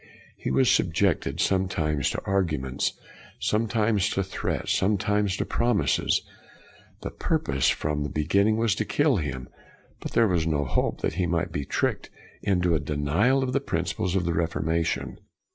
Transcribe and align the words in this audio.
He 0.35 0.49
was 0.49 0.67
subjected, 0.67 1.39
sometimes 1.39 2.09
to 2.09 2.25
arguments, 2.25 2.93
sometimes 3.37 4.09
to 4.09 4.23
threats, 4.23 4.71
some 4.73 4.97
times 4.97 5.37
to 5.37 5.45
promises. 5.45 6.23
The 7.01 7.11
purpose, 7.11 7.69
from 7.69 8.01
the 8.01 8.09
beginning, 8.09 8.57
was 8.57 8.73
to 8.73 8.83
kill 8.85 9.17
him, 9.17 9.47
but 9.99 10.13
there 10.13 10.27
was 10.27 10.45
hope 10.45 11.01
that 11.01 11.13
he 11.21 11.27
might 11.27 11.51
be 11.51 11.65
tricked 11.65 12.09
into 12.41 12.73
a 12.73 12.79
denial 12.79 13.43
of 13.43 13.53
the 13.53 13.61
principles 13.61 14.15
of 14.15 14.25
the 14.25 14.33
Reformation. 14.33 15.19